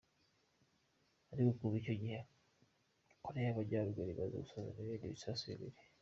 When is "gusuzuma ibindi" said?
4.43-5.13